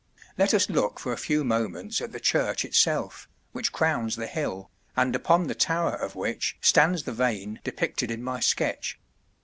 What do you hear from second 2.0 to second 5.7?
at the church itself, which crowns the hill, and upon the